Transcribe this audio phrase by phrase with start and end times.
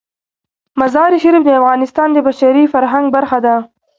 [0.79, 3.55] مزارشریف د افغانستان د بشري فرهنګ برخه ده.